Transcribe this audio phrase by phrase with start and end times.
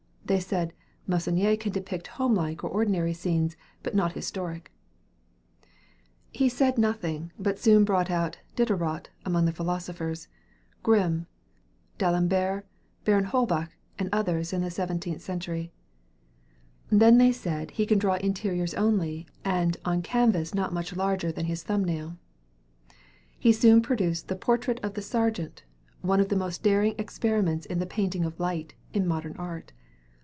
[0.23, 0.71] They said
[1.07, 4.71] "Meissonier can depict homelike or ordinary scenes, but not historic."
[6.31, 10.29] He said nothing, but soon brought out "Diderot" among the philosophers,
[10.83, 11.27] Grimm,
[11.97, 12.65] D'Alembert,
[13.03, 15.73] Baron Holbach, and others in the seventeenth century.
[16.89, 21.33] Then they said he can draw interiors only, and "on a canvas not much larger
[21.33, 22.15] than his thumb nail."
[23.37, 25.65] He soon produced the "Portrait of the Sergeant,"
[25.99, 29.73] "one of the most daring experiments in the painting of light, in modern art.